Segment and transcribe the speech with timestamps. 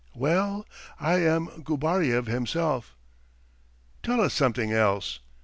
[0.15, 0.65] Well,
[0.99, 2.95] I am Gubaryev himself!..."
[4.01, 5.19] "Tell us something else!"